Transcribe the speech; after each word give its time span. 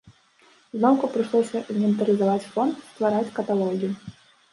Зноўку 0.77 1.09
прыйшлося 1.15 1.61
інвентарызаваць 1.73 2.47
фонд, 2.55 2.73
ствараць 2.95 3.33
каталогі. 3.37 3.91